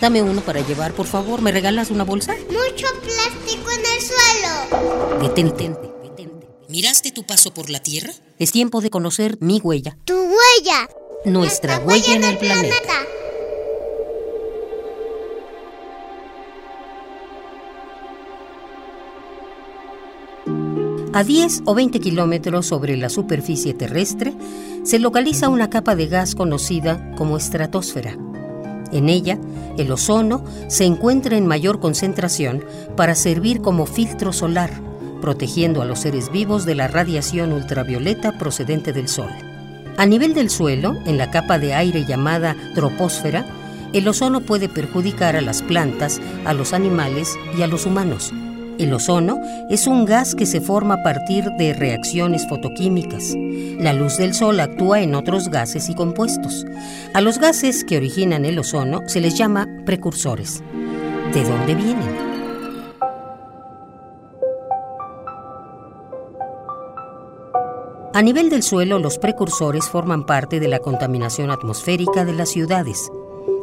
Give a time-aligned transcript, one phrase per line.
[0.00, 1.40] Dame uno para llevar, por favor.
[1.40, 2.34] ¿Me regalas una bolsa?
[2.48, 5.22] Mucho plástico en el suelo.
[5.22, 5.70] Detente.
[6.02, 6.48] detente.
[6.68, 8.12] ¿Miraste tu paso por la Tierra?
[8.38, 9.96] Es tiempo de conocer mi huella.
[10.04, 10.88] Tu huella.
[11.24, 12.92] Nuestra, huella, en el planeta.
[21.14, 24.34] A 10 o 20 kilómetros sobre la superficie terrestre
[24.84, 28.18] se localiza una capa de gas conocida como estratosfera.
[28.92, 29.38] En ella,
[29.76, 32.64] el ozono se encuentra en mayor concentración
[32.96, 34.70] para servir como filtro solar,
[35.20, 39.30] protegiendo a los seres vivos de la radiación ultravioleta procedente del Sol.
[39.96, 43.46] A nivel del suelo, en la capa de aire llamada troposfera,
[43.92, 48.32] el ozono puede perjudicar a las plantas, a los animales y a los humanos.
[48.78, 53.34] El ozono es un gas que se forma a partir de reacciones fotoquímicas.
[53.78, 56.66] La luz del sol actúa en otros gases y compuestos.
[57.14, 60.62] A los gases que originan el ozono se les llama precursores.
[61.32, 62.26] ¿De dónde vienen?
[68.12, 73.10] A nivel del suelo, los precursores forman parte de la contaminación atmosférica de las ciudades.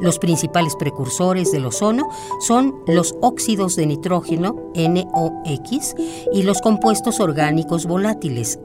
[0.00, 2.08] Los principales precursores del ozono
[2.40, 5.94] son los óxidos de nitrógeno, NOx,
[6.32, 8.58] y los compuestos orgánicos volátiles,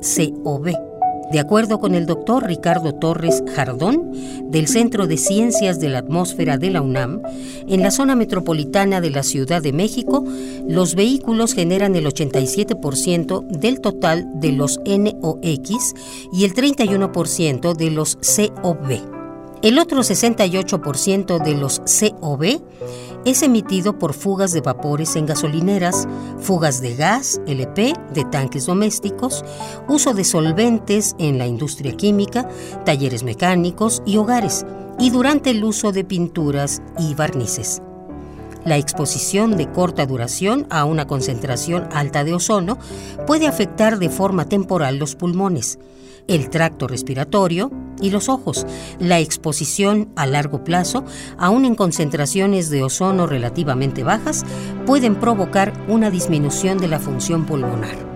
[0.44, 0.73] COV.
[1.31, 4.11] De acuerdo con el doctor Ricardo Torres Jardón,
[4.45, 7.22] del Centro de Ciencias de la Atmósfera de la UNAM,
[7.67, 10.23] en la zona metropolitana de la Ciudad de México,
[10.67, 15.94] los vehículos generan el 87% del total de los NOx
[16.34, 19.19] y el 31% de los COV.
[19.62, 22.62] El otro 68% de los COV
[23.25, 26.08] es emitido por fugas de vapores en gasolineras,
[26.40, 29.44] fugas de gas, LP, de tanques domésticos,
[29.90, 32.47] uso de solventes en la industria química,
[32.86, 34.66] talleres mecánicos y hogares,
[34.97, 37.81] y durante el uso de pinturas y barnices.
[38.64, 42.78] La exposición de corta duración a una concentración alta de ozono
[43.28, 45.80] puede afectar de forma temporal los pulmones,
[46.28, 48.65] el tracto respiratorio y los ojos.
[48.99, 51.05] La exposición a largo plazo,
[51.37, 54.45] aún en concentraciones de ozono relativamente bajas,
[54.85, 58.09] pueden provocar una disminución de la función pulmonar.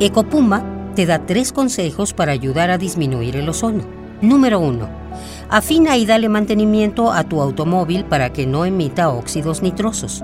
[0.00, 3.84] Ecopuma te da tres consejos para ayudar a disminuir el ozono.
[4.20, 5.03] Número 1.
[5.48, 10.22] Afina y dale mantenimiento a tu automóvil para que no emita óxidos nitrosos.